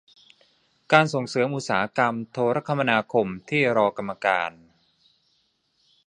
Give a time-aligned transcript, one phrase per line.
[0.91, 4.51] การส่งเสริมอุตสาหกรรมโทรคมนาคมที่รอกรรมการ